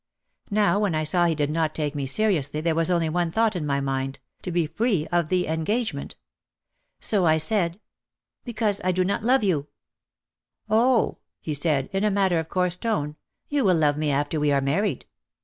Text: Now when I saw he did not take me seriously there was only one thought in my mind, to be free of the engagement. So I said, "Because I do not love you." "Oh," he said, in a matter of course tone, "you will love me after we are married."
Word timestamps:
Now 0.49 0.79
when 0.79 0.95
I 0.95 1.03
saw 1.03 1.25
he 1.27 1.35
did 1.35 1.51
not 1.51 1.75
take 1.75 1.93
me 1.93 2.07
seriously 2.07 2.59
there 2.59 2.73
was 2.73 2.89
only 2.89 3.07
one 3.07 3.29
thought 3.29 3.55
in 3.55 3.67
my 3.67 3.79
mind, 3.79 4.17
to 4.41 4.51
be 4.51 4.65
free 4.65 5.05
of 5.11 5.29
the 5.29 5.45
engagement. 5.45 6.15
So 6.99 7.27
I 7.27 7.37
said, 7.37 7.79
"Because 8.43 8.81
I 8.83 8.91
do 8.93 9.03
not 9.05 9.21
love 9.21 9.43
you." 9.43 9.67
"Oh," 10.67 11.19
he 11.39 11.53
said, 11.53 11.87
in 11.93 12.03
a 12.03 12.09
matter 12.09 12.39
of 12.39 12.49
course 12.49 12.77
tone, 12.77 13.15
"you 13.47 13.63
will 13.63 13.77
love 13.77 13.95
me 13.95 14.09
after 14.09 14.39
we 14.39 14.51
are 14.51 14.59
married." 14.59 15.05